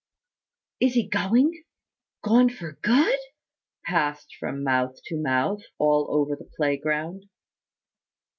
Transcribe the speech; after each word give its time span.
"Is 0.79 0.95
he 0.95 1.07
going? 1.07 1.63
Gone 2.23 2.49
for 2.49 2.71
good?" 2.81 3.19
passed 3.85 4.33
from 4.39 4.63
mouth 4.63 4.95
to 5.05 5.15
mouth, 5.21 5.61
all 5.77 6.07
over 6.09 6.35
the 6.35 6.49
playground. 6.57 7.29